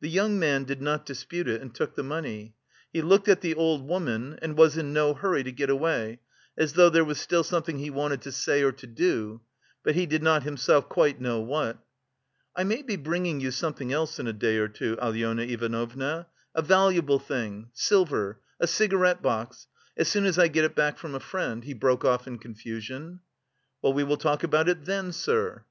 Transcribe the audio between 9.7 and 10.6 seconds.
but he did not